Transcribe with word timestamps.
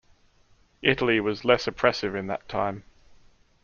Italy 0.81 1.19
was 1.19 1.45
less 1.45 1.67
oppressive 1.67 2.15
in 2.15 2.25
that 2.25 2.49
time. 2.49 2.81